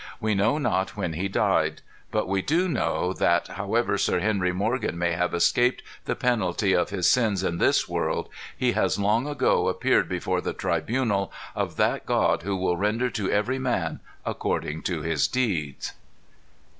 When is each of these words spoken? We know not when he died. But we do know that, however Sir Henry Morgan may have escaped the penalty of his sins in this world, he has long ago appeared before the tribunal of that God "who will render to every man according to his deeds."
We 0.19 0.33
know 0.33 0.57
not 0.57 0.97
when 0.97 1.13
he 1.13 1.27
died. 1.27 1.81
But 2.09 2.27
we 2.27 2.41
do 2.41 2.67
know 2.67 3.13
that, 3.13 3.49
however 3.49 3.99
Sir 3.99 4.17
Henry 4.19 4.51
Morgan 4.51 4.97
may 4.97 5.11
have 5.11 5.31
escaped 5.31 5.83
the 6.05 6.15
penalty 6.15 6.73
of 6.73 6.89
his 6.89 7.07
sins 7.07 7.43
in 7.43 7.59
this 7.59 7.87
world, 7.87 8.27
he 8.57 8.71
has 8.71 8.97
long 8.97 9.27
ago 9.27 9.67
appeared 9.67 10.09
before 10.09 10.41
the 10.41 10.53
tribunal 10.53 11.31
of 11.53 11.77
that 11.77 12.07
God 12.07 12.41
"who 12.41 12.55
will 12.57 12.77
render 12.77 13.11
to 13.11 13.29
every 13.29 13.59
man 13.59 13.99
according 14.25 14.81
to 14.89 15.03
his 15.03 15.27
deeds." 15.27 15.93